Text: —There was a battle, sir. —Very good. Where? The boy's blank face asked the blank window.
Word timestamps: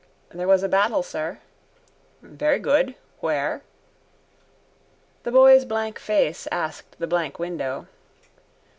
—There 0.33 0.47
was 0.47 0.63
a 0.63 0.67
battle, 0.67 1.03
sir. 1.03 1.37
—Very 2.23 2.57
good. 2.57 2.95
Where? 3.19 3.61
The 5.21 5.31
boy's 5.31 5.63
blank 5.63 5.99
face 5.99 6.47
asked 6.51 6.97
the 6.97 7.05
blank 7.05 7.37
window. 7.37 7.85